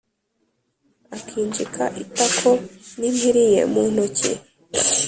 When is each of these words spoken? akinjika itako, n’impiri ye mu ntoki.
akinjika 1.15 1.83
itako, 2.03 2.51
n’impiri 2.99 3.43
ye 3.53 3.61
mu 3.71 3.83
ntoki. 3.93 4.31